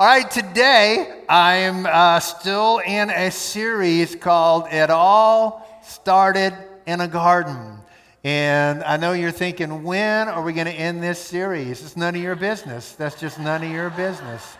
[0.00, 6.54] All right, today I'm uh, still in a series called It All Started
[6.86, 7.76] in a Garden.
[8.24, 11.82] And I know you're thinking, when are we going to end this series?
[11.82, 12.92] It's none of your business.
[12.92, 14.56] That's just none of your business.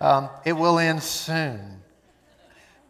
[0.00, 1.82] Um, it will end soon.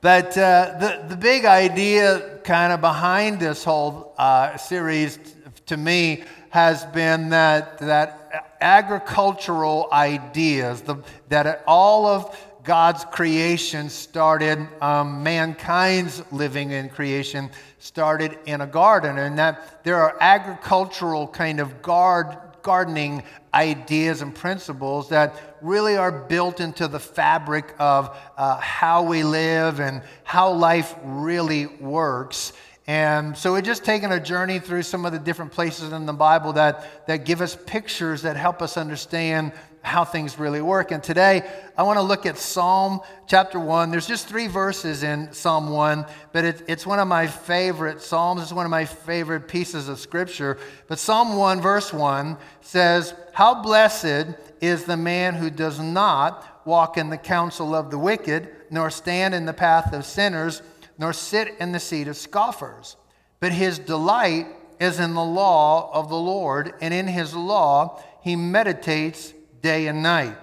[0.00, 5.18] But uh, the, the big idea kind of behind this whole uh, series
[5.66, 8.27] to me has been that, that
[8.60, 10.96] agricultural ideas, the,
[11.28, 19.16] that all of God's creation started, um, mankind's living in creation started in a garden,
[19.16, 23.22] and that there are agricultural kind of guard, gardening
[23.54, 29.80] ideas and principles that really are built into the fabric of uh, how we live
[29.80, 32.52] and how life really works.
[32.88, 36.14] And so we're just taking a journey through some of the different places in the
[36.14, 40.90] Bible that, that give us pictures that help us understand how things really work.
[40.90, 41.42] And today
[41.76, 43.90] I want to look at Psalm chapter 1.
[43.90, 48.40] There's just three verses in Psalm 1, but it, it's one of my favorite Psalms.
[48.40, 50.56] It's one of my favorite pieces of Scripture.
[50.86, 54.28] But Psalm 1, verse 1 says, How blessed
[54.62, 59.34] is the man who does not walk in the counsel of the wicked, nor stand
[59.34, 60.62] in the path of sinners
[60.98, 62.96] nor sit in the seat of scoffers.
[63.40, 64.48] But his delight
[64.80, 69.32] is in the law of the Lord, and in his law he meditates
[69.62, 70.36] day and night.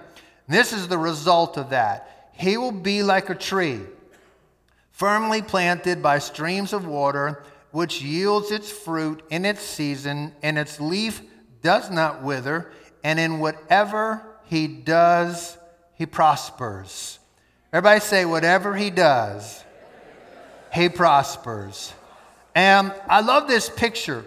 [0.48, 2.30] This is the result of that.
[2.32, 3.80] He will be like a tree,
[4.90, 10.80] firmly planted by streams of water, which yields its fruit in its season, and its
[10.80, 11.22] leaf
[11.62, 12.70] does not wither,
[13.02, 15.58] and in whatever he does,
[15.94, 17.18] he prospers.
[17.72, 19.64] Everybody say, whatever he does,
[20.76, 21.92] he prospers.
[22.54, 24.24] And I love this picture.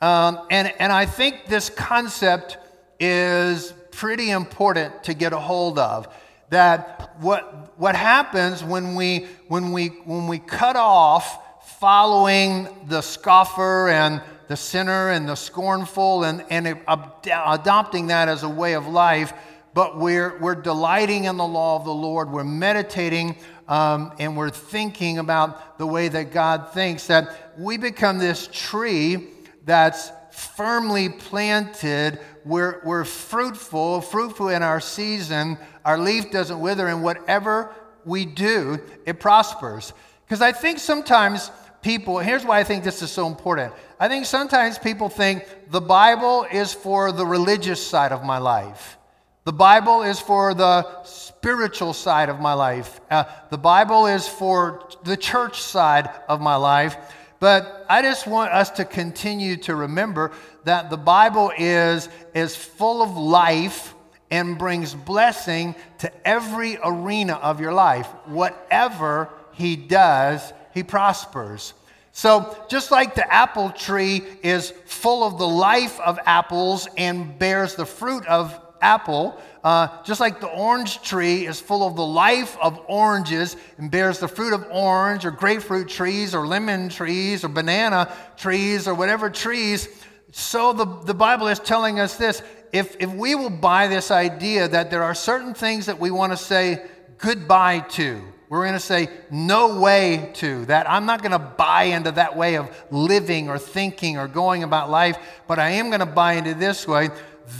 [0.00, 2.58] Um, and, and I think this concept
[3.00, 6.12] is pretty important to get a hold of.
[6.50, 11.38] That what, what happens when we, when, we, when we cut off
[11.78, 16.78] following the scoffer and the sinner and the scornful and, and
[17.26, 19.32] adopting that as a way of life,
[19.74, 22.30] but we're, we're delighting in the law of the Lord.
[22.30, 23.36] We're meditating
[23.68, 29.28] um, and we're thinking about the way that God thinks, that we become this tree
[29.64, 32.18] that's firmly planted.
[32.44, 35.58] We're, we're fruitful, fruitful in our season.
[35.84, 37.74] Our leaf doesn't wither, and whatever
[38.04, 39.92] we do, it prospers.
[40.24, 41.50] Because I think sometimes
[41.82, 43.72] people, here's why I think this is so important.
[44.00, 48.96] I think sometimes people think the Bible is for the religious side of my life.
[49.44, 53.00] The Bible is for the spiritual side of my life.
[53.10, 56.96] Uh, the Bible is for the church side of my life.
[57.40, 60.30] But I just want us to continue to remember
[60.62, 63.96] that the Bible is, is full of life
[64.30, 68.06] and brings blessing to every arena of your life.
[68.26, 71.74] Whatever He does, He prospers.
[72.12, 77.74] So, just like the apple tree is full of the life of apples and bears
[77.74, 82.58] the fruit of apple, uh, just like the orange tree is full of the life
[82.60, 87.48] of oranges and bears the fruit of orange or grapefruit trees or lemon trees or
[87.48, 89.88] banana trees or whatever trees,
[90.32, 92.42] so the, the Bible is telling us this.
[92.72, 96.32] If, if we will buy this idea that there are certain things that we want
[96.32, 96.86] to say
[97.18, 100.88] goodbye to, we're going to say no way to that.
[100.90, 104.90] I'm not going to buy into that way of living or thinking or going about
[104.90, 107.10] life, but I am going to buy into this way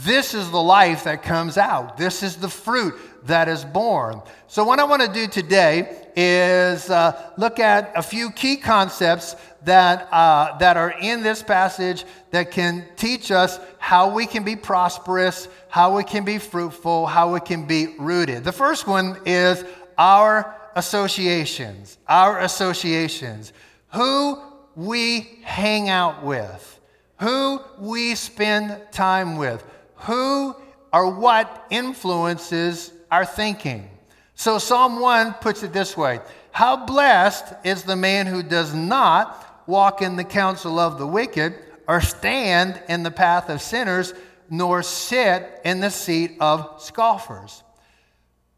[0.03, 1.97] this is the life that comes out.
[1.97, 2.95] This is the fruit
[3.25, 4.21] that is born.
[4.47, 9.35] So, what I want to do today is uh, look at a few key concepts
[9.63, 14.55] that, uh, that are in this passage that can teach us how we can be
[14.55, 18.43] prosperous, how we can be fruitful, how we can be rooted.
[18.43, 19.63] The first one is
[19.97, 21.97] our associations.
[22.07, 23.53] Our associations.
[23.93, 24.41] Who
[24.75, 26.79] we hang out with,
[27.19, 29.63] who we spend time with
[30.03, 30.55] who
[30.91, 33.89] or what influences our thinking.
[34.35, 36.19] So Psalm 1 puts it this way
[36.51, 41.55] How blessed is the man who does not walk in the counsel of the wicked,
[41.87, 44.13] or stand in the path of sinners,
[44.49, 47.63] nor sit in the seat of scoffers.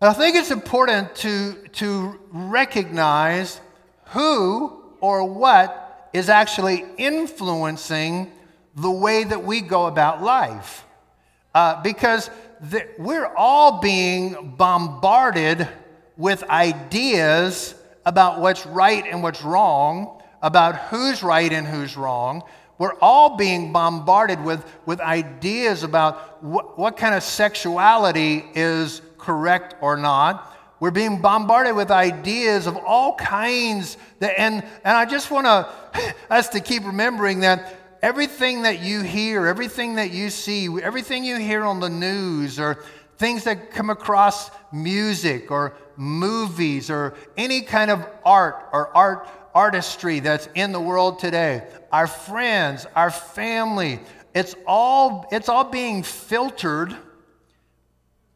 [0.02, 3.60] I think it's important to, to recognize
[4.08, 8.32] who or what is actually influencing
[8.76, 10.86] the way that we go about life
[11.56, 12.30] uh, because
[13.00, 15.68] we're all being bombarded
[16.18, 17.76] with ideas
[18.06, 22.44] about what's right and what's wrong, about who's right and who's wrong.
[22.78, 29.76] We're all being bombarded with, with ideas about wh- what kind of sexuality is correct
[29.82, 30.52] or not.
[30.82, 33.96] We're being bombarded with ideas of all kinds.
[34.20, 35.48] That, and, and I just want
[36.30, 41.38] us to keep remembering that everything that you hear, everything that you see, everything you
[41.38, 42.84] hear on the news, or
[43.18, 50.20] things that come across music or movies or any kind of art or art artistry
[50.20, 54.00] that's in the world today, our friends, our family,
[54.34, 56.94] it's all, it's all being filtered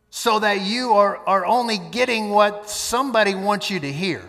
[0.10, 4.24] so that you are, are only getting what somebody wants you to hear.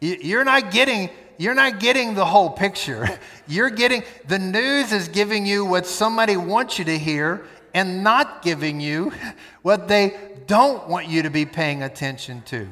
[0.00, 1.08] You're not getting,
[1.38, 3.08] you're not getting the whole picture.
[3.46, 7.44] You're getting, the news is giving you what somebody wants you to hear
[7.74, 9.12] and not giving you
[9.60, 10.16] what they
[10.46, 12.66] don't want you to be paying attention to.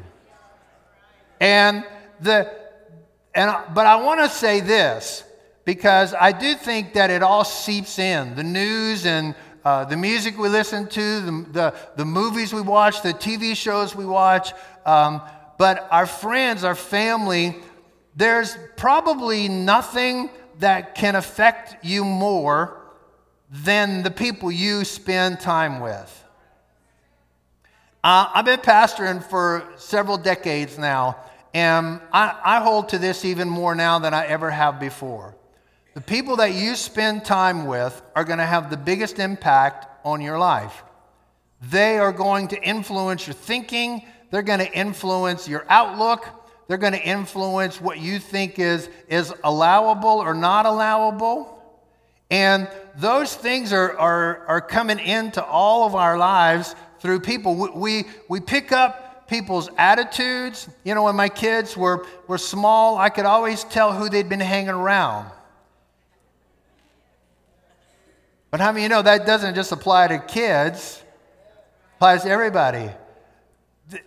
[1.41, 1.85] And
[2.21, 2.51] the,
[3.35, 5.25] and, but I want to say this
[5.65, 10.39] because I do think that it all seeps in the news and uh, the music
[10.39, 14.53] we listen to, the, the, the, movies we watch, the TV shows we watch.
[14.85, 15.23] Um,
[15.57, 17.57] but our friends, our family,
[18.17, 22.81] there's probably nothing that can affect you more
[23.51, 26.19] than the people you spend time with.
[28.05, 31.17] Uh, I've been pastoring for several decades now,
[31.55, 35.37] and I, I hold to this even more now than I ever have before.
[35.95, 40.21] The people that you spend time with are going to have the biggest impact on
[40.21, 40.83] your life.
[41.61, 46.27] They are going to influence your thinking, they're going to influence your outlook,
[46.73, 51.63] they're going to influence what you think is, is allowable or not allowable.
[52.31, 52.67] And
[52.97, 57.57] those things are, are, are coming into all of our lives through people.
[57.57, 60.67] We, we, we pick up people's attitudes.
[60.83, 64.41] You know, when my kids were, were small, I could always tell who they'd been
[64.41, 65.31] hanging around.
[68.51, 71.03] But how many you know that doesn't just apply to kids,
[71.97, 72.89] applies to everybody.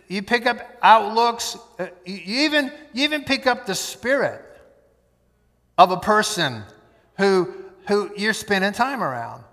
[0.08, 4.42] You pick up outlooks, uh, you even, you even pick up the spirit
[5.78, 6.62] of a person
[7.18, 7.52] who,
[7.88, 9.44] who you're spending time around.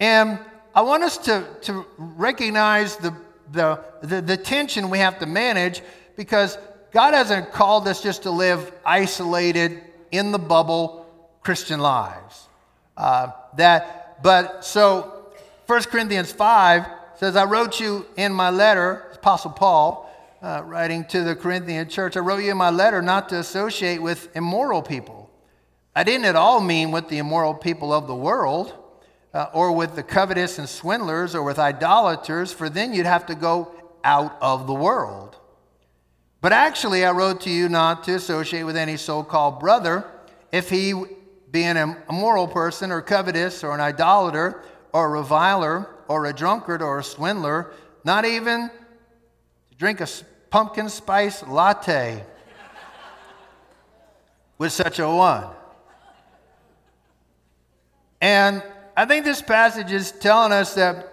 [0.00, 0.38] And
[0.74, 3.14] I want us to, to recognize the,
[3.50, 5.82] the, the, the tension we have to manage
[6.16, 6.58] because
[6.92, 11.06] God hasn't called us just to live isolated in the bubble
[11.42, 12.48] Christian lives.
[12.96, 15.30] Uh, that but so
[15.66, 16.86] 1 Corinthians 5
[17.22, 22.16] says, I wrote you in my letter, Apostle Paul, uh, writing to the Corinthian church,
[22.16, 25.30] I wrote you in my letter not to associate with immoral people.
[25.94, 28.74] I didn't at all mean with the immoral people of the world,
[29.32, 33.36] uh, or with the covetous and swindlers, or with idolaters, for then you'd have to
[33.36, 33.72] go
[34.02, 35.36] out of the world.
[36.40, 40.04] But actually, I wrote to you not to associate with any so called brother
[40.50, 40.92] if he
[41.52, 46.82] being a moral person or covetous or an idolater or a reviler or a drunkard
[46.82, 47.72] or a swindler,
[48.04, 48.70] not even
[49.70, 50.08] to drink a
[50.50, 52.24] pumpkin spice latte
[54.58, 55.48] with such a one.
[58.20, 58.62] And
[58.96, 61.08] I think this passage is telling us that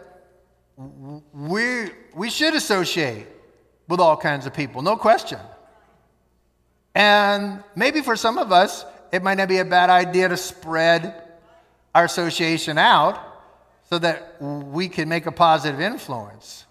[1.33, 3.27] we, we should associate
[3.87, 5.39] with all kinds of people, no question.
[6.93, 11.23] And maybe for some of us, it might not be a bad idea to spread
[11.95, 13.28] our association out
[13.89, 16.65] so that we can make a positive influence.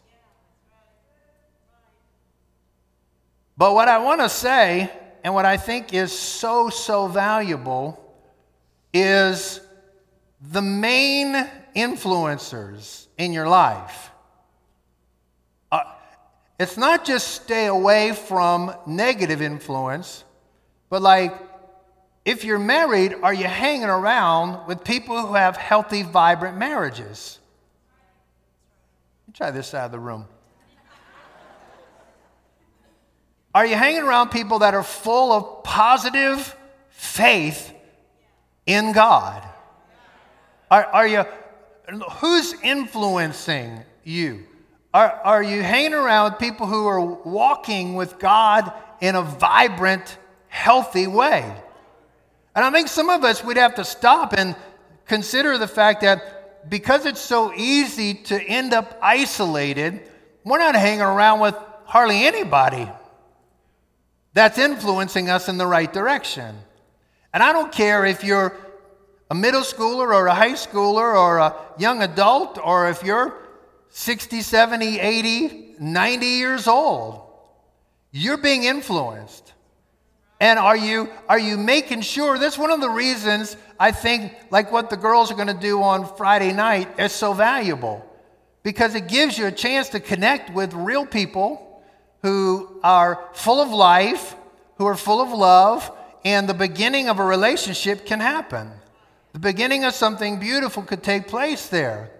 [3.57, 4.89] But what I want to say,
[5.25, 8.15] and what I think is so, so valuable,
[8.95, 9.61] is
[10.41, 11.35] the main
[11.75, 14.13] influencers in your life.
[15.73, 15.81] Uh,
[16.61, 20.23] it's not just stay away from negative influence,
[20.89, 21.33] but like
[22.29, 27.39] if you're married, are you hanging around with people who have healthy, vibrant marriages?
[29.33, 30.27] Try this side of the room.
[33.55, 36.55] Are you hanging around people that are full of positive
[36.91, 37.73] faith
[38.67, 39.43] in God?
[40.71, 41.25] Are, are you,
[42.21, 44.45] who's influencing you?
[44.93, 48.71] Are, are you hanging around with people who are walking with God
[49.01, 50.19] in a vibrant,
[50.49, 51.55] healthy way?
[52.59, 54.57] And I think some of us would have to stop and
[55.07, 60.03] consider the fact that because it's so easy to end up isolated,
[60.43, 62.91] we're not hanging around with hardly anybody
[64.33, 66.57] that's influencing us in the right direction.
[67.33, 68.57] And I don't care if you're
[69.31, 73.37] a middle schooler or a high schooler or a young adult or if you're
[73.91, 77.23] 60, 70, 80, 90 years old,
[78.11, 79.53] you're being influenced.
[80.41, 82.39] And are you, are you making sure?
[82.39, 85.83] That's one of the reasons I think, like what the girls are going to do
[85.83, 88.05] on Friday night, is so valuable.
[88.63, 91.83] because it gives you a chance to connect with real people
[92.23, 94.35] who are full of life,
[94.77, 95.91] who are full of love,
[96.23, 98.71] and the beginning of a relationship can happen.
[99.33, 102.11] The beginning of something beautiful could take place there.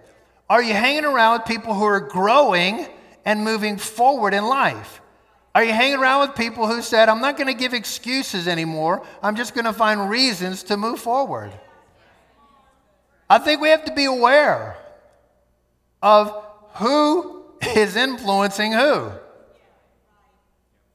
[0.49, 2.87] Are you hanging around with people who are growing
[3.25, 5.01] and moving forward in life?
[5.55, 9.05] Are you hanging around with people who said, I'm not going to give excuses anymore,
[9.23, 11.51] I'm just going to find reasons to move forward?
[13.29, 14.77] I think we have to be aware
[16.01, 17.43] of who
[17.75, 19.11] is influencing who.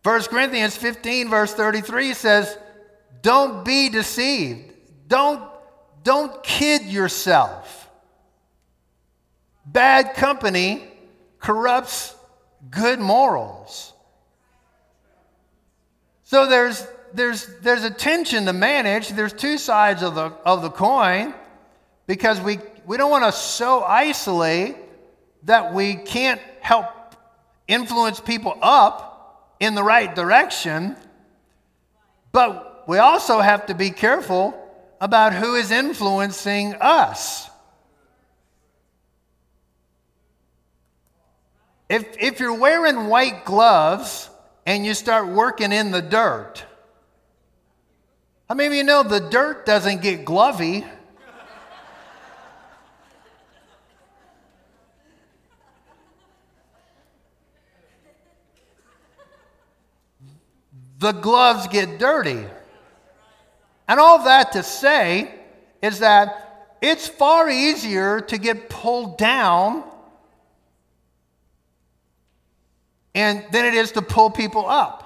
[0.02, 2.58] 1 Corinthians 15, verse 33 says,
[3.22, 4.72] Don't be deceived.
[5.08, 5.42] Don't,
[6.02, 7.88] don't kid yourself.
[9.64, 10.84] Bad company
[11.38, 12.14] corrupts
[12.70, 13.93] good morals.
[16.24, 19.10] So there's, there's, there's a tension to manage.
[19.10, 21.34] There's two sides of the, of the coin
[22.06, 24.76] because we, we don't want to so isolate
[25.44, 26.86] that we can't help
[27.68, 30.96] influence people up in the right direction,
[32.32, 34.58] but we also have to be careful
[35.00, 37.50] about who is influencing us.
[41.88, 44.30] If, if you're wearing white gloves
[44.66, 46.64] and you start working in the dirt,
[48.48, 50.86] how many of you know the dirt doesn't get glovy?
[61.04, 62.42] the gloves get dirty.
[63.86, 65.34] And all that to say
[65.82, 69.84] is that it's far easier to get pulled down
[73.14, 75.04] and than it is to pull people up.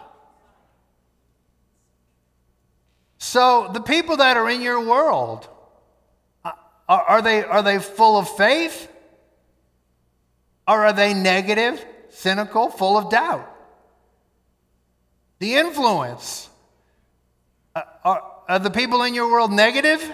[3.19, 5.47] So the people that are in your world,
[6.45, 6.53] uh,
[6.89, 8.91] are, they, are they full of faith?
[10.67, 13.55] Or are they negative, cynical, full of doubt?
[15.39, 16.49] The influence.
[17.75, 20.11] Uh, are, are the people in your world negative?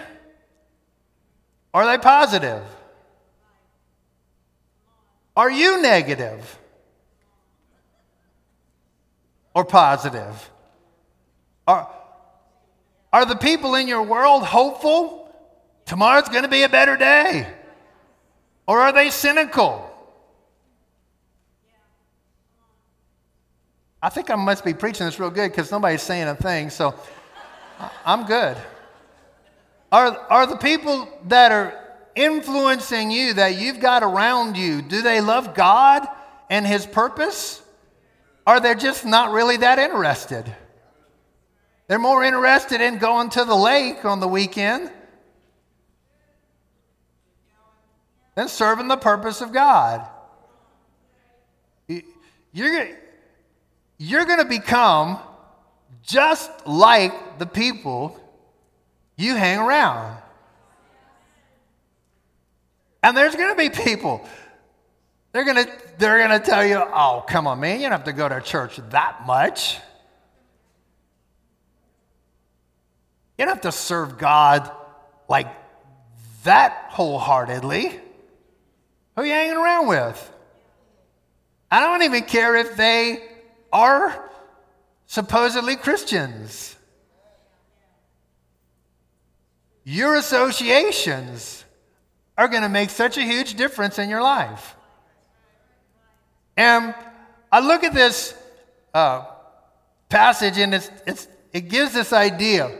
[1.73, 2.63] Are they positive?
[5.35, 6.59] Are you negative?
[9.55, 10.51] Or positive?
[11.65, 11.89] Are,
[13.11, 15.33] are the people in your world hopeful?
[15.85, 17.47] Tomorrow's going to be a better day.
[18.67, 19.89] Or are they cynical?
[24.01, 26.93] I think I must be preaching this real good because nobody's saying a thing, so
[28.05, 28.57] I'm good.
[29.91, 31.73] Are, are the people that are
[32.15, 36.07] influencing you, that you've got around you, do they love God
[36.49, 37.61] and His purpose?
[38.45, 40.53] Are they just not really that interested?
[41.87, 44.91] They're more interested in going to the lake on the weekend
[48.35, 50.07] than serving the purpose of God.
[51.87, 52.89] You're,
[53.97, 55.19] you're going to become
[56.03, 58.19] just like the people
[59.17, 60.17] you hang around.
[63.03, 64.27] And there's going to be people,
[65.35, 68.05] they're going to, they're going to tell you, oh, come on, man, you don't have
[68.05, 69.77] to go to church that much.
[73.37, 74.71] You don't have to serve God
[75.27, 75.47] like
[76.45, 77.89] that wholeheartedly.
[77.89, 80.31] Who are you hanging around with?
[81.69, 83.21] I don't even care if they
[83.73, 84.29] are
[85.05, 86.77] supposedly Christians.
[89.83, 91.65] Your associations
[92.37, 94.74] are going to make such a huge difference in your life.
[96.57, 96.95] And
[97.51, 98.33] I look at this
[98.93, 99.25] uh,
[100.09, 102.71] passage and it's, it's, it gives this idea.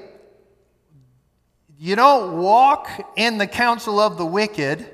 [1.78, 4.90] You don't walk in the counsel of the wicked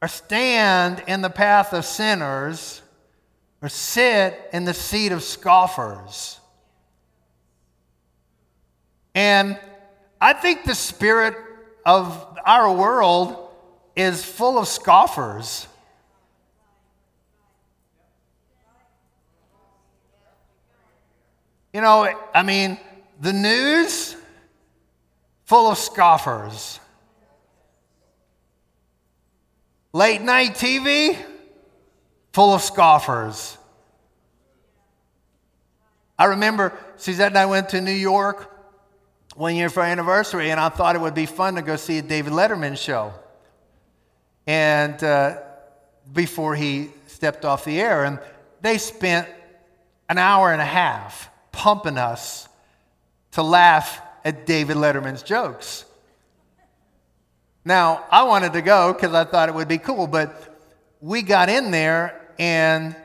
[0.00, 2.82] or stand in the path of sinners
[3.60, 6.40] or sit in the seat of scoffers.
[9.14, 9.58] And
[10.20, 11.36] I think the spirit
[11.84, 13.48] of our world
[13.96, 15.66] is full of scoffers.
[21.72, 22.78] You know, I mean,
[23.20, 24.14] the news
[25.44, 26.78] full of scoffers.
[29.94, 31.16] Late night TV
[32.32, 33.56] full of scoffers.
[36.18, 38.50] I remember Suzette and I went to New York
[39.34, 41.98] one year for our anniversary, and I thought it would be fun to go see
[41.98, 43.14] a David Letterman show.
[44.46, 45.38] And uh,
[46.12, 48.18] before he stepped off the air, and
[48.60, 49.26] they spent
[50.10, 52.48] an hour and a half pumping us
[53.32, 55.84] to laugh at David Letterman's jokes.
[57.64, 60.58] Now, I wanted to go because I thought it would be cool, but
[61.00, 62.96] we got in there and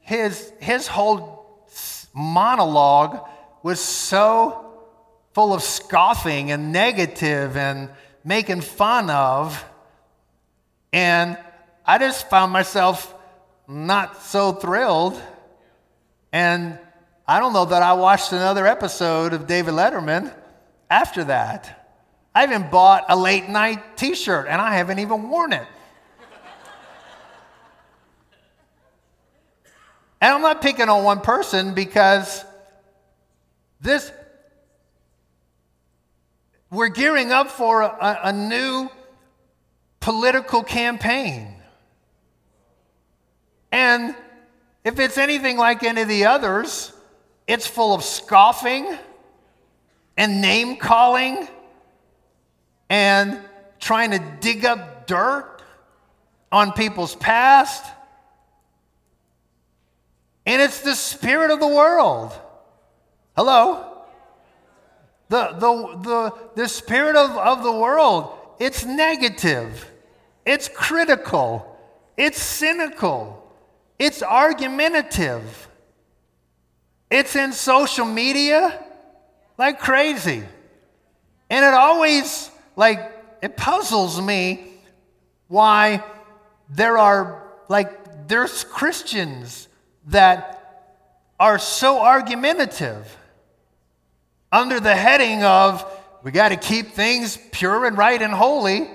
[0.00, 1.66] his, his whole
[2.14, 3.26] monologue
[3.62, 4.72] was so
[5.32, 7.88] full of scoffing and negative and
[8.24, 9.64] making fun of.
[10.92, 11.38] And
[11.86, 13.14] I just found myself
[13.66, 15.20] not so thrilled.
[16.32, 16.78] And
[17.26, 20.34] I don't know that I watched another episode of David Letterman
[20.90, 21.88] after that.
[22.34, 25.66] I even bought a late night t shirt and I haven't even worn it.
[30.20, 32.44] and I'm not picking on one person because
[33.80, 34.10] this,
[36.70, 38.88] we're gearing up for a, a new
[40.00, 41.54] political campaign.
[43.70, 44.16] And
[44.84, 46.92] if it's anything like any of the others,
[47.46, 48.96] it's full of scoffing
[50.16, 51.48] and name calling
[52.88, 53.38] and
[53.80, 55.62] trying to dig up dirt
[56.50, 57.84] on people's past.
[60.44, 62.32] And it's the spirit of the world.
[63.36, 63.88] Hello?
[65.28, 69.90] The, the, the, the spirit of, of the world, it's negative,
[70.44, 71.78] it's critical,
[72.18, 73.50] it's cynical,
[73.98, 75.68] it's argumentative,
[77.12, 78.82] it's in social media
[79.58, 80.42] like crazy.
[81.50, 84.64] And it always like, it puzzles me
[85.48, 86.02] why
[86.70, 89.68] there are, like, there's Christians
[90.06, 90.58] that
[91.38, 93.16] are so argumentative
[94.50, 95.84] under the heading of,
[96.22, 98.88] we got to keep things pure and right and holy,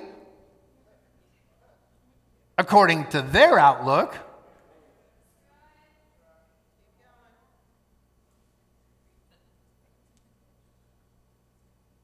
[2.57, 4.15] according to their outlook.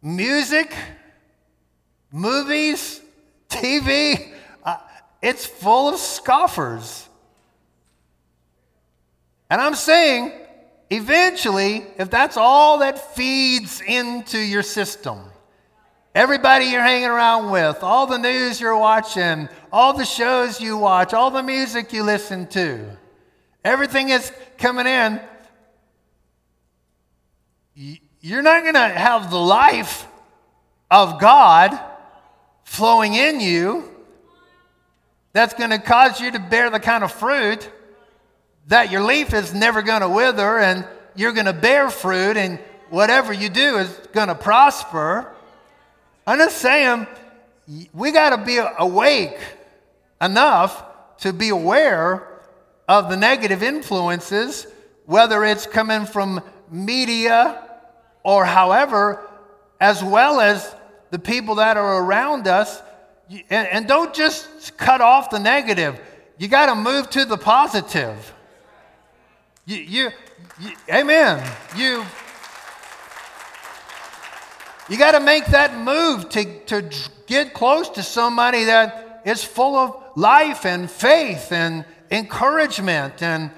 [0.05, 0.75] Music
[2.11, 2.99] movies,
[3.47, 4.33] TV,
[4.65, 4.77] uh,
[5.21, 7.07] it's full of scoffers.
[9.49, 10.33] And I'm saying,
[10.89, 15.19] eventually, if that's all that feeds into your system,
[16.13, 21.13] everybody you're hanging around with, all the news you're watching, all the shows you watch,
[21.13, 22.89] all the music you listen to,
[23.63, 25.21] everything is coming in,
[28.25, 30.07] you're not going to have the life
[30.89, 31.77] of God
[32.63, 33.83] flowing in you
[35.33, 37.69] that's going to cause you to bear the kind of fruit
[38.67, 42.59] that your leaf is never going to wither and you're going to bear fruit and
[42.89, 45.29] whatever you do is going to prosper.
[46.25, 47.05] I'm just saying,
[47.91, 49.37] we got to be awake
[50.21, 50.81] enough
[51.17, 52.25] to be aware
[52.87, 54.65] of the negative influences,
[55.07, 57.71] whether it's coming from media
[58.23, 59.27] or however,
[59.79, 60.75] as well as
[61.11, 62.81] the people that are around us.
[63.29, 65.99] And, and don't just cut off the negative,
[66.37, 68.33] you got to move to the positive.
[69.65, 70.09] You, you,
[70.59, 71.49] you amen.
[71.75, 72.05] You,
[74.89, 76.89] you got to make that move to, to
[77.27, 83.51] get close to somebody that is full of life and faith and encouragement and,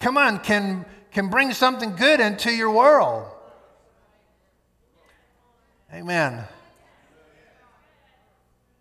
[0.00, 3.26] come on, can, can bring something good into your world.
[5.92, 6.44] Amen.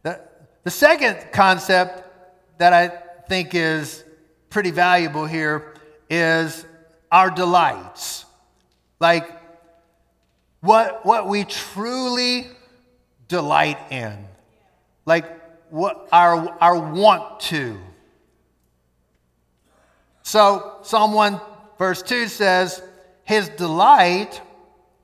[0.04, 0.22] The
[0.64, 2.04] the second concept
[2.60, 2.90] that I
[3.28, 4.04] think is
[4.50, 5.74] pretty valuable here
[6.10, 6.66] is
[7.12, 8.26] our delights.
[9.00, 9.40] Like
[10.62, 12.48] what, what we truly
[13.28, 14.26] delight in.
[15.06, 15.26] Like
[15.72, 17.80] what our, our want to.
[20.24, 21.40] So Psalm 1
[21.78, 22.84] verse 2 says,
[23.24, 24.42] His delight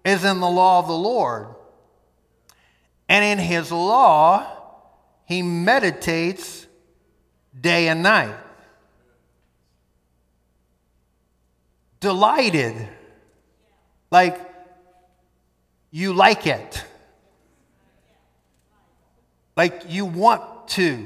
[0.04, 1.55] is in the law of the Lord.
[3.08, 4.48] And in his law
[5.26, 6.66] he meditates
[7.60, 8.36] day and night.
[12.00, 12.88] Delighted,
[14.12, 14.40] like
[15.90, 16.84] you like it,
[19.56, 21.06] like you want to.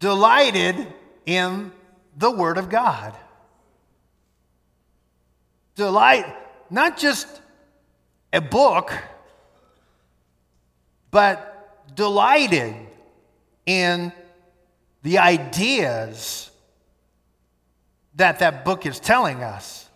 [0.00, 0.86] Delighted
[1.26, 1.72] in
[2.16, 3.14] the Word of God.
[5.74, 6.26] Delight,
[6.70, 7.40] not just
[8.32, 8.92] a book
[11.10, 12.74] but delighted
[13.66, 14.12] in
[15.02, 16.50] the ideas
[18.14, 19.88] that that book is telling us.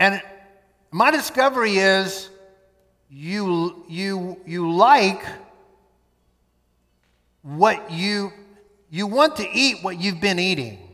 [0.00, 0.20] And
[0.90, 2.28] my discovery is
[3.10, 5.24] you, you, you like
[7.42, 8.32] what you,
[8.90, 10.87] you want to eat what you've been eating.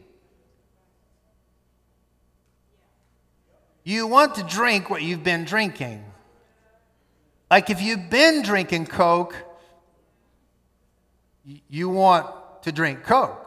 [3.85, 6.03] You want to drink what you've been drinking.
[7.51, 9.37] Like if you've been drinking Coke,
[11.68, 12.27] you want
[12.62, 13.40] to drink Coke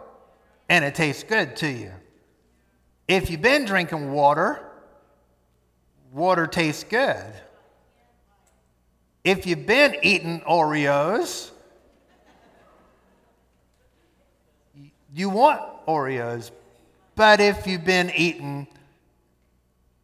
[0.70, 1.92] and it tastes good to you.
[3.08, 4.64] If you've been drinking water,
[6.12, 7.34] water tastes good.
[9.24, 11.50] If you've been eating Oreos,
[15.14, 16.52] you want Oreos.
[17.16, 18.68] But if you've been eating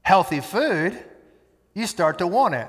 [0.04, 0.98] healthy food,
[1.74, 2.68] you start to want it.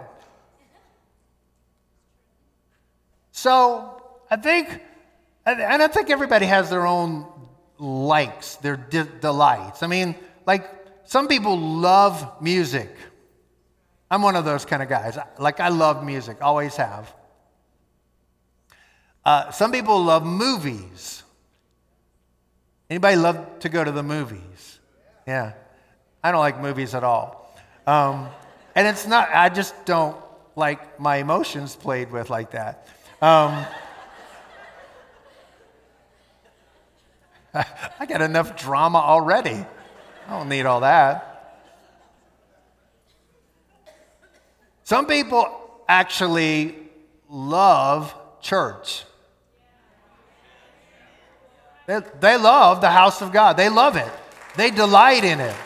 [3.33, 4.81] So I think,
[5.45, 7.27] and I think everybody has their own
[7.79, 9.83] likes, their de- delights.
[9.83, 10.15] I mean,
[10.47, 10.65] like
[11.05, 12.91] some people love music.
[14.11, 15.19] I'm one of those kind of guys.
[15.39, 17.13] Like I love music, always have.
[19.25, 21.23] Uh, some people love movies.
[22.89, 24.79] Anybody love to go to the movies?
[25.27, 25.55] Yeah.
[26.25, 27.55] I don't like movies at all.
[27.87, 28.29] Um,
[28.75, 30.17] and it's not, I just don't
[30.57, 32.89] like my emotions played with like that.
[33.21, 33.67] Um,
[38.01, 39.67] I got enough drama already.
[40.27, 41.61] I don't need all that.
[44.85, 46.75] Some people actually
[47.29, 49.05] love church.
[51.87, 53.59] They, they love the house of God.
[53.59, 54.11] They love it.
[54.57, 55.57] They delight in it.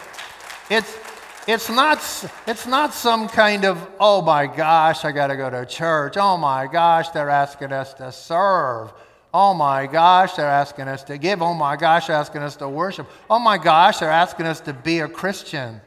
[0.70, 0.98] It's,
[1.46, 1.98] it's, not,
[2.46, 6.16] it's not some kind of, oh my gosh, I got to go to church.
[6.18, 8.92] Oh my gosh, they're asking us to serve.
[9.32, 11.40] Oh my gosh, they're asking us to give.
[11.40, 13.08] Oh my gosh, they're asking us to worship.
[13.30, 15.80] Oh my gosh, they're asking us to be a Christian.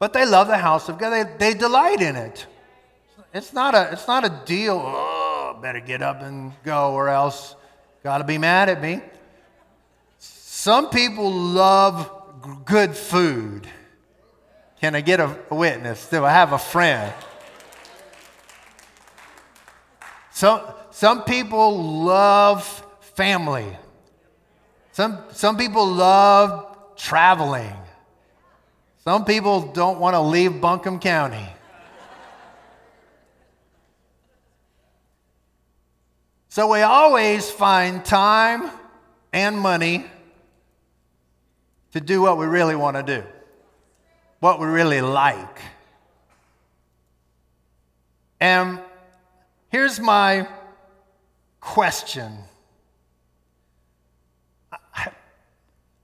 [0.00, 1.10] but they love the house of God.
[1.10, 2.46] They, they delight in it.
[3.32, 7.54] It's not a, it's not a deal, oh, better get up and go or else
[8.02, 9.00] got to be mad at me.
[10.68, 12.12] Some people love
[12.66, 13.66] good food.
[14.82, 16.10] Can I get a, witness?
[16.10, 17.14] Do I have a friend?
[20.30, 23.78] Some, some people love family.
[24.92, 27.72] Some, some people love traveling.
[29.04, 31.48] Some people don't want to leave Buncombe County.
[36.50, 38.70] So we always find time
[39.32, 40.04] and money
[41.98, 43.24] to do what we really want to do,
[44.40, 45.58] what we really like.
[48.40, 48.80] And
[49.70, 50.48] Here's my
[51.60, 52.32] question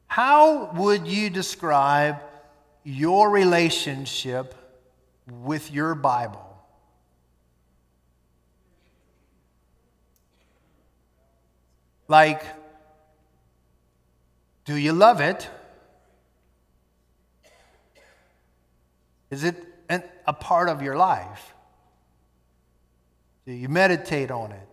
[0.07, 2.20] How would you describe
[2.85, 4.54] your relationship
[5.26, 6.42] with your Bible?
[12.07, 12.44] Like,
[14.66, 15.48] do you love it?
[19.35, 19.57] Is it
[19.88, 21.55] an, a part of your life?
[23.44, 24.68] Do you meditate on it?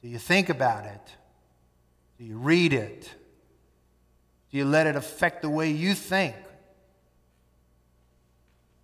[0.00, 1.00] Do you think about it?
[2.16, 3.02] Do you read it?
[4.50, 6.34] Do you let it affect the way you think?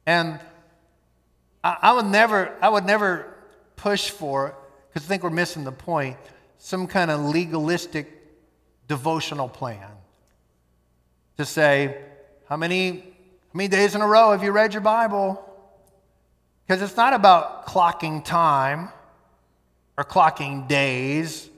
[0.04, 0.38] And
[1.64, 3.34] I, I would never, I would never
[3.76, 4.54] push for,
[4.88, 6.18] because I think we're missing the point,
[6.58, 8.12] some kind of legalistic
[8.88, 9.88] devotional plan
[11.38, 11.96] to say,
[12.46, 13.11] how many,
[13.52, 15.46] how many days in a row have you read your Bible?
[16.66, 18.88] Because it's not about clocking time
[19.98, 21.50] or clocking days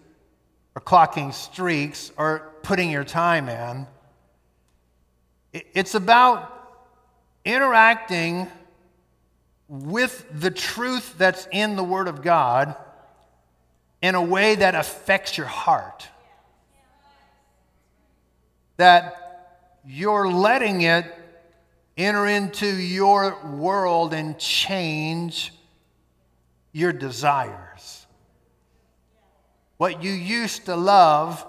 [0.75, 3.87] or clocking streaks or putting your time in.
[5.53, 6.51] It's about
[7.45, 8.49] interacting
[9.69, 12.75] with the truth that's in the Word of God
[14.03, 16.09] in a way that affects your heart.
[18.79, 21.21] That you're letting it
[21.97, 25.53] enter into your world and change
[26.73, 28.07] your desires.
[29.77, 31.47] What you used to love,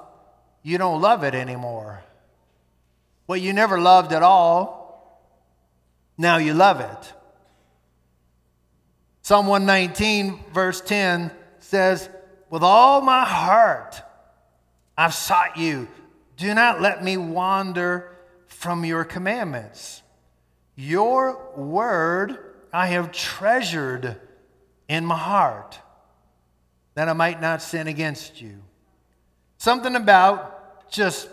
[0.63, 2.03] you don't love it anymore.
[3.25, 5.21] What you never loved at all,
[6.17, 7.13] now you love it.
[9.21, 12.09] Psalm 119, verse 10 says,
[12.49, 14.01] With all my heart
[14.97, 15.87] I've sought you.
[16.37, 18.11] Do not let me wander
[18.47, 20.03] from your commandments.
[20.75, 22.37] Your word
[22.73, 24.17] I have treasured
[24.87, 25.79] in my heart
[26.95, 28.61] that I might not sin against you.
[29.57, 31.29] Something about just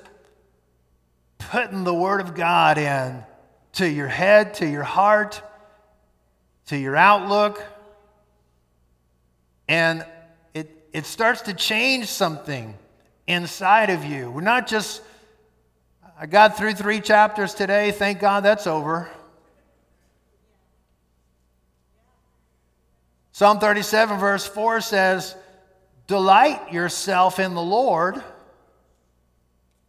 [1.39, 3.25] putting the word of God in
[3.75, 5.43] to your head, to your heart,
[6.67, 7.63] to your outlook.
[9.69, 10.05] And
[10.55, 12.77] it, it starts to change something
[13.27, 14.31] inside of you.
[14.31, 15.03] We're not just,
[16.19, 19.09] I got through three chapters today, thank God that's over.
[23.33, 25.35] Psalm 37, verse 4 says,
[26.07, 28.23] Delight yourself in the Lord,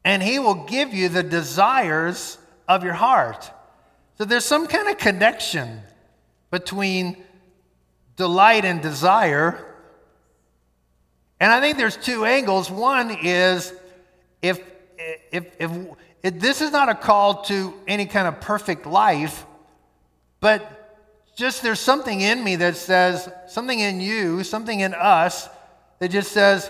[0.06, 3.52] and he will give you the desires of your heart.
[4.18, 5.82] So there's some kind of connection
[6.52, 7.18] between
[8.16, 9.76] delight and desire.
[11.40, 12.72] And I think there's two angles.
[12.72, 13.74] One is
[14.42, 14.62] if,
[15.32, 15.72] if, if,
[16.22, 19.46] if this is not a call to any kind of perfect life,
[20.40, 20.83] but
[21.36, 25.50] just there's something in me that says, something in you, something in us
[26.00, 26.70] that just says,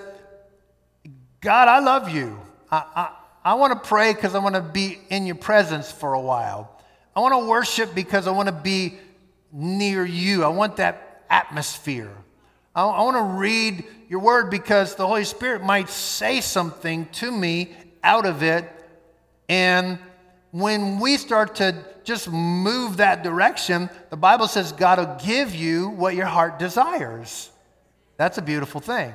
[1.41, 2.39] God, I love you.
[2.71, 3.09] I, I,
[3.43, 6.79] I want to pray because I want to be in your presence for a while.
[7.15, 8.97] I want to worship because I want to be
[9.51, 10.43] near you.
[10.43, 12.11] I want that atmosphere.
[12.73, 17.31] I, I want to read your word because the Holy Spirit might say something to
[17.31, 18.69] me out of it.
[19.49, 19.99] And
[20.53, 25.89] when we start to just move that direction, the Bible says God will give you
[25.89, 27.49] what your heart desires.
[28.17, 29.11] That's a beautiful thing.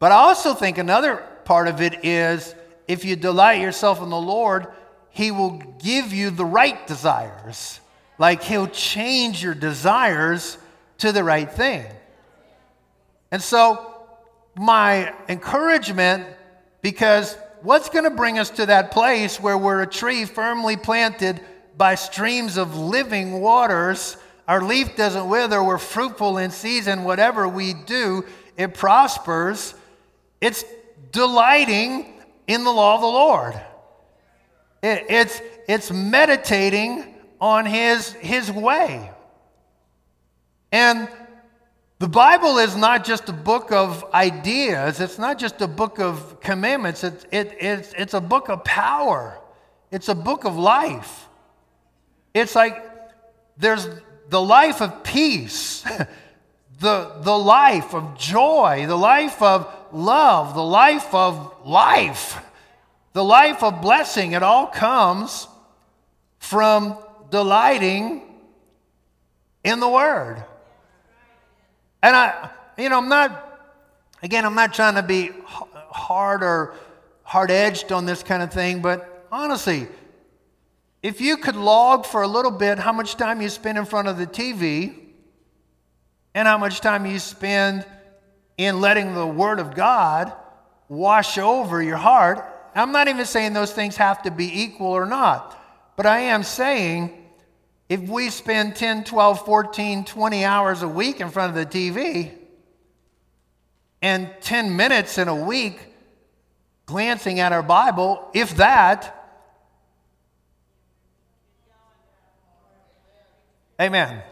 [0.00, 2.56] But I also think another part of it is
[2.88, 4.66] if you delight yourself in the Lord,
[5.10, 7.78] He will give you the right desires.
[8.18, 10.58] Like He'll change your desires
[10.98, 11.86] to the right thing.
[13.30, 13.94] And so,
[14.56, 16.26] my encouragement,
[16.82, 21.40] because what's going to bring us to that place where we're a tree firmly planted
[21.76, 24.16] by streams of living waters?
[24.48, 27.04] Our leaf doesn't wither, we're fruitful in season.
[27.04, 28.24] Whatever we do,
[28.56, 29.74] it prospers.
[30.40, 30.64] It's
[31.12, 33.54] delighting in the law of the Lord.
[34.82, 39.10] It, it's, it's meditating on his, his way.
[40.72, 41.08] And
[42.00, 46.40] the Bible is not just a book of ideas, it's not just a book of
[46.40, 49.38] commandments, it, it, it's, it's a book of power,
[49.90, 51.28] it's a book of life.
[52.32, 52.82] It's like
[53.58, 53.86] there's
[54.30, 55.82] the life of peace,
[56.80, 62.42] the, the life of joy, the life of love, the life of life,
[63.12, 64.32] the life of blessing.
[64.32, 65.48] It all comes
[66.38, 66.96] from
[67.30, 68.22] delighting
[69.62, 70.46] in the Word.
[72.02, 73.60] And I, you know, I'm not,
[74.22, 76.74] again, I'm not trying to be hard or
[77.22, 79.86] hard edged on this kind of thing, but honestly,
[81.02, 84.08] if you could log for a little bit how much time you spend in front
[84.08, 84.94] of the TV
[86.34, 87.86] and how much time you spend
[88.58, 90.32] in letting the Word of God
[90.88, 95.06] wash over your heart, I'm not even saying those things have to be equal or
[95.06, 95.58] not,
[95.96, 97.19] but I am saying
[97.90, 102.30] if we spend 10, 12, 14, 20 hours a week in front of the TV
[104.00, 105.76] and 10 minutes in a week
[106.86, 109.42] glancing at our Bible, if that,
[113.80, 114.22] amen.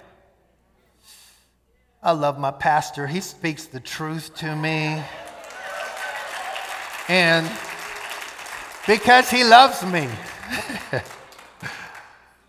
[2.01, 3.09] I love my pastor.
[3.09, 5.03] He speaks the truth to me.
[7.09, 7.51] And
[8.87, 10.09] because he loves me.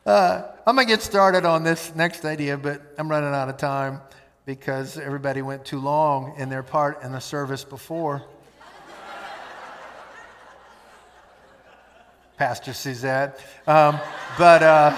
[0.05, 3.57] uh, I'm going to get started on this next idea, but I'm running out of
[3.57, 4.01] time
[4.45, 8.23] because everybody went too long in their part in the service before.
[12.37, 13.39] Pastor that.
[13.67, 13.99] Um,
[14.37, 14.97] but uh,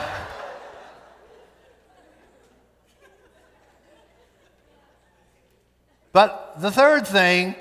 [6.14, 7.56] but the third thing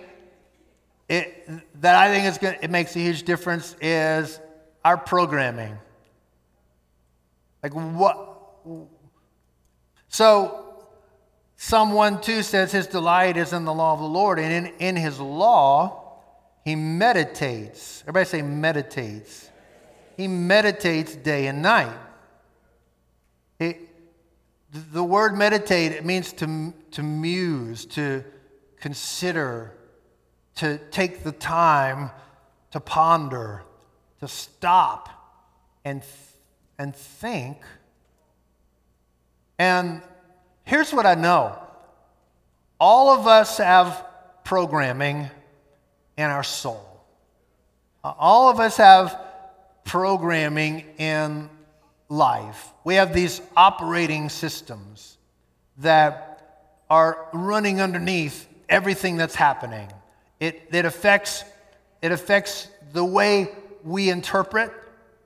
[1.08, 4.38] it, that I think is good, it makes a huge difference is
[4.84, 5.78] our programming.
[7.62, 8.28] Like what?
[10.08, 10.70] So,
[11.56, 14.74] Psalm 1 2 says, His delight is in the law of the Lord, and in,
[14.78, 16.20] in His law,
[16.64, 18.02] He meditates.
[18.02, 19.50] Everybody say, meditates.
[20.16, 21.96] He meditates day and night.
[23.58, 23.78] It,
[24.72, 28.24] the word meditate, it means to, to muse, to
[28.78, 29.74] consider,
[30.56, 32.10] to take the time
[32.70, 33.62] to ponder,
[34.20, 35.08] to stop
[35.84, 36.02] and
[36.80, 37.58] and think.
[39.58, 40.00] And
[40.64, 41.58] here's what I know
[42.80, 44.06] all of us have
[44.44, 45.28] programming
[46.16, 47.04] in our soul,
[48.02, 49.20] all of us have
[49.84, 51.50] programming in
[52.08, 52.72] life.
[52.84, 55.18] We have these operating systems
[55.78, 59.92] that are running underneath everything that's happening.
[60.38, 61.44] It, it, affects,
[62.00, 63.50] it affects the way
[63.84, 64.72] we interpret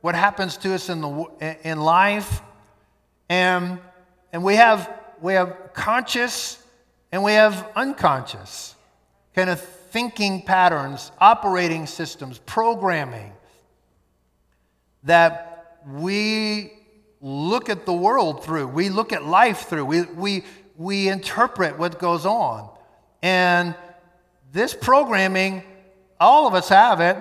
[0.04, 2.42] what happens to us in, the, in life.
[3.30, 3.78] And,
[4.34, 6.62] and we, have, we have conscious
[7.10, 8.74] and we have unconscious
[9.34, 13.32] kind of thinking patterns, operating systems, programming
[15.04, 16.74] that we
[17.22, 20.44] look at the world through, we look at life through, we, we,
[20.76, 22.68] we interpret what goes on.
[23.22, 23.74] And
[24.52, 25.62] this programming,
[26.20, 27.16] all of us have it.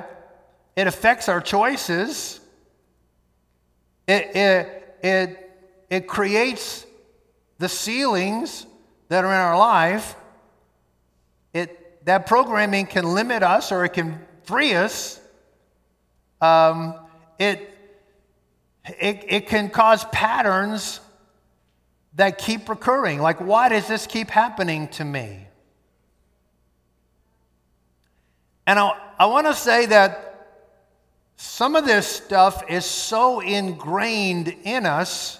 [0.75, 2.41] It affects our choices.
[4.07, 5.51] It, it, it,
[5.89, 6.85] it creates
[7.57, 8.65] the ceilings
[9.09, 10.15] that are in our life.
[11.53, 15.21] It, that programming can limit us or it can free us.
[16.41, 16.95] Um,
[17.39, 17.69] it,
[18.99, 20.99] it, it can cause patterns
[22.15, 23.21] that keep recurring.
[23.21, 25.47] Like, why does this keep happening to me?
[28.67, 30.32] And I, I want to say that
[31.35, 35.39] some of this stuff is so ingrained in us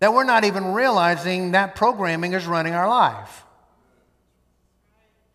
[0.00, 3.44] that we're not even realizing that programming is running our life.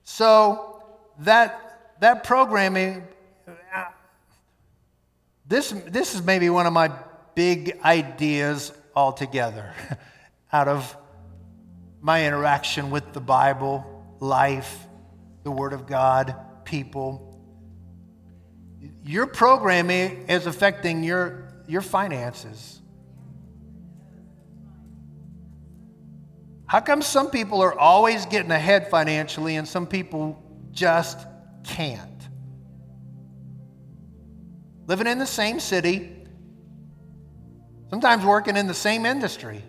[0.04, 0.84] So,
[1.20, 3.04] that, that programming,
[3.48, 3.86] uh,
[5.48, 6.92] this, this is maybe one of my
[7.36, 9.74] big ideas altogether
[10.54, 10.96] out of
[12.02, 14.78] my interaction with the Bible, life,
[15.44, 17.33] the Word of God, people.
[19.06, 22.82] Your programming is affecting your, your finances.
[26.66, 31.20] How come some people are always getting ahead financially and some people just
[31.64, 32.10] can't?
[34.88, 36.10] Living in the same city,
[37.90, 39.62] sometimes working in the same industry.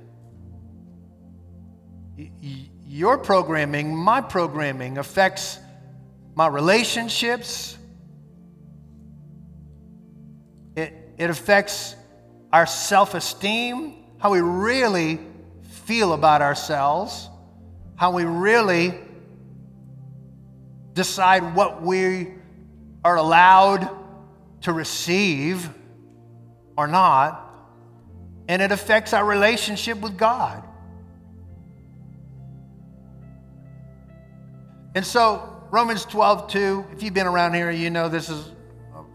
[2.86, 5.58] Your programming, my programming affects
[6.34, 7.76] my relationships.
[11.18, 11.96] It, affects
[12.53, 15.20] our self esteem, how we really
[15.85, 17.29] feel about ourselves,
[17.96, 18.94] how we really
[20.92, 22.35] decide what we
[23.05, 23.88] are allowed
[24.62, 25.68] to receive
[26.77, 27.44] or not
[28.48, 30.62] and it affects our relationship with God.
[34.94, 38.53] And so, Romans 12, 2, if you've been around here, you know this is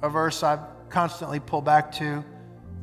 [0.01, 2.23] a verse I constantly pull back to.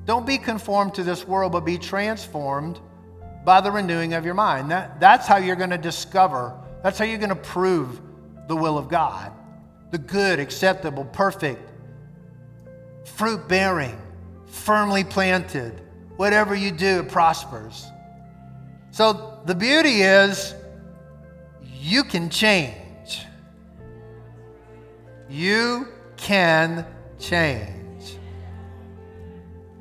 [0.04, 2.80] Don't be conformed to this world, but be transformed
[3.44, 4.70] by the renewing of your mind.
[4.70, 8.00] That, that's how you're going to discover, that's how you're going to prove
[8.48, 9.32] the will of God
[9.92, 11.60] the good, acceptable, perfect,
[13.04, 13.96] fruit bearing,
[14.46, 15.80] firmly planted
[16.16, 17.86] whatever you do, it prospers.
[18.90, 20.54] So the beauty is
[21.62, 23.26] you can change.
[25.28, 26.86] You can
[27.18, 27.85] change.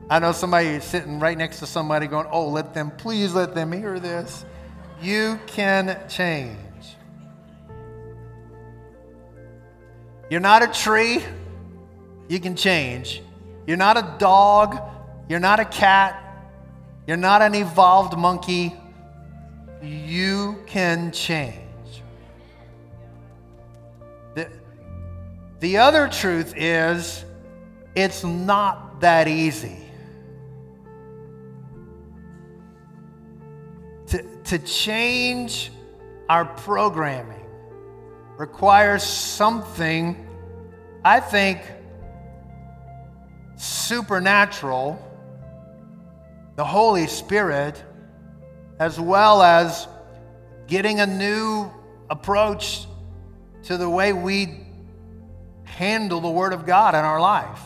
[0.10, 3.72] I know somebody sitting right next to somebody going, Oh, let them, please let them
[3.72, 4.46] hear this.
[5.02, 6.58] You can change.
[10.30, 11.24] You're not a tree,
[12.28, 13.22] you can change.
[13.68, 14.80] You're not a dog,
[15.28, 16.22] you're not a cat,
[17.08, 18.76] you're not an evolved monkey.
[19.82, 21.60] You can change.
[24.34, 24.50] The,
[25.60, 27.24] the other truth is,
[27.96, 29.85] it's not that easy.
[34.46, 35.72] To, change
[36.30, 37.46] our programming
[38.38, 40.28] requires something,
[41.04, 41.62] I think,
[43.56, 45.02] supernatural
[46.56, 47.84] the Holy Spirit,
[48.80, 49.88] as well as
[50.68, 51.70] getting a new
[52.10, 52.86] approach
[53.64, 54.62] to the way we
[55.64, 57.60] handle the Word of God in our life.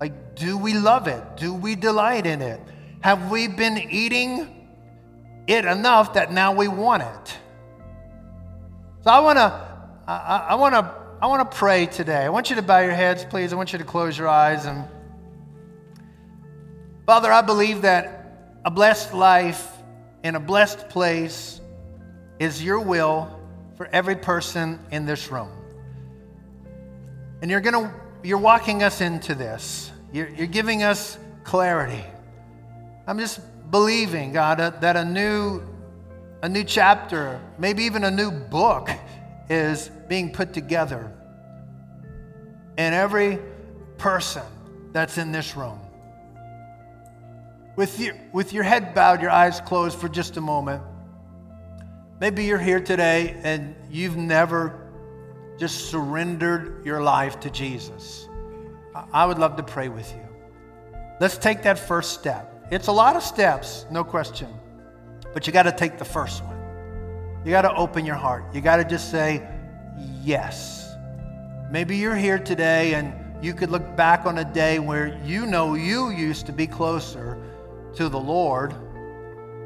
[0.00, 1.22] Like, do we love it?
[1.36, 2.60] Do we delight in it?
[3.00, 4.55] Have we been eating
[5.46, 7.38] it enough that now we want it?
[9.02, 12.24] So I want to, I, I want to, I want to pray today.
[12.24, 13.52] I want you to bow your heads, please.
[13.52, 14.84] I want you to close your eyes and.
[17.06, 19.70] Father, I believe that a blessed life
[20.24, 21.60] in a blessed place
[22.40, 23.38] is your will
[23.76, 25.50] for every person in this room.
[27.40, 27.94] And you're going to
[28.26, 29.92] you're walking us into this.
[30.12, 32.04] You're, you're giving us clarity.
[33.06, 33.40] I'm just
[33.70, 35.62] believing, God, that, that a new
[36.42, 38.88] a new chapter, maybe even a new book
[39.48, 41.12] is being put together.
[42.76, 43.38] And every
[43.98, 44.42] person
[44.92, 45.80] that's in this room
[47.74, 50.82] with your, with your head bowed, your eyes closed for just a moment.
[52.20, 54.88] Maybe you're here today and you've never
[55.58, 58.28] just surrendered your life to Jesus.
[59.12, 60.22] I would love to pray with you.
[61.20, 62.55] Let's take that first step.
[62.70, 64.48] It's a lot of steps, no question,
[65.32, 66.56] but you got to take the first one.
[67.44, 68.44] You got to open your heart.
[68.52, 69.46] You got to just say,
[70.22, 70.92] yes.
[71.70, 73.12] Maybe you're here today and
[73.44, 77.38] you could look back on a day where you know you used to be closer
[77.94, 78.74] to the Lord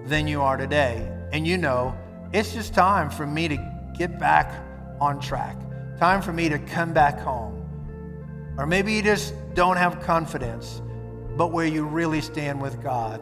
[0.05, 1.11] than you are today.
[1.33, 1.97] And you know
[2.35, 3.57] it's just time for me to
[3.97, 4.53] get back
[5.01, 5.57] on track.
[5.99, 7.57] Time for me to come back home.
[8.59, 10.83] Or maybe you just don't have confidence,
[11.41, 13.19] but where you really stand with God.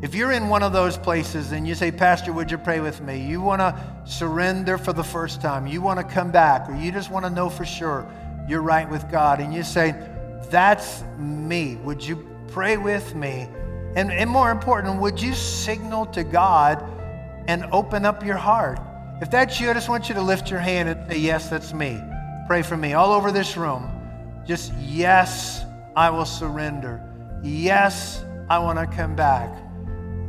[0.00, 3.00] If you're in one of those places and you say, Pastor, would you pray with
[3.00, 3.26] me?
[3.26, 6.92] You want to surrender for the first time, you want to come back, or you
[6.92, 8.06] just want to know for sure
[8.48, 9.92] you're right with God, and you say,
[10.52, 11.74] That's me.
[11.82, 13.48] Would you pray with me?
[13.96, 16.80] And, and more important, would you signal to God
[17.48, 18.78] and open up your heart?
[19.20, 21.74] If that's you, I just want you to lift your hand and say, Yes, that's
[21.74, 22.00] me.
[22.46, 23.90] Pray for me all over this room.
[24.46, 25.64] Just, Yes,
[25.96, 27.08] I will surrender.
[27.42, 29.52] Yes, I want to come back.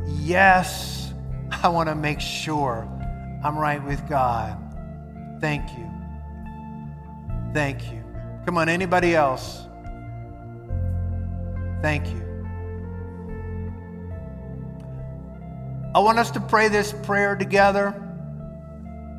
[0.06, 1.12] Yes,
[1.50, 2.88] I want to make sure
[3.44, 4.58] I'm right with God.
[5.40, 5.88] Thank you.
[7.52, 8.02] Thank you.
[8.44, 9.66] Come on, anybody else?
[11.82, 12.20] Thank you.
[15.94, 17.94] I want us to pray this prayer together.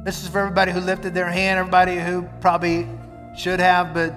[0.04, 2.88] This is for everybody who lifted their hand, everybody who probably
[3.36, 4.14] should have but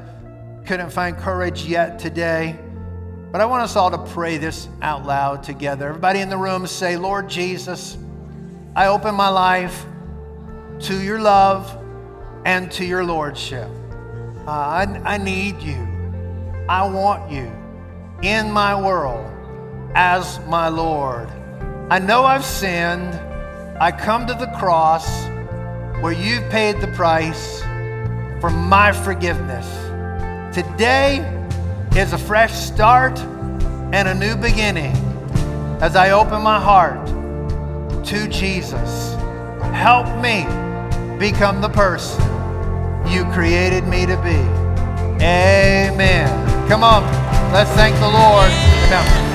[0.66, 2.58] couldn't find courage yet today.
[3.30, 5.88] But I want us all to pray this out loud together.
[5.88, 7.98] Everybody in the room say, Lord Jesus,
[8.74, 9.84] I open my life
[10.80, 11.76] to your love
[12.46, 13.68] and to your lordship.
[14.46, 15.76] Uh, I, I need you.
[16.70, 17.52] I want you
[18.22, 19.30] in my world
[19.94, 21.28] as my Lord.
[21.90, 23.14] I know I've sinned.
[23.78, 25.26] I come to the cross
[26.00, 27.60] where you've paid the price
[28.40, 29.66] for my forgiveness.
[30.54, 31.37] Today,
[31.98, 33.18] is a fresh start
[33.92, 34.94] and a new beginning
[35.80, 37.04] as I open my heart
[38.06, 39.14] to Jesus.
[39.72, 40.44] Help me
[41.18, 42.22] become the person
[43.10, 44.38] you created me to be.
[45.24, 46.68] Amen.
[46.68, 47.02] Come on,
[47.52, 49.27] let's thank the Lord.